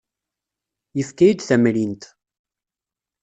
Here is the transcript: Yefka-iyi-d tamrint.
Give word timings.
Yefka-iyi-d 0.97 1.41
tamrint. 1.43 2.03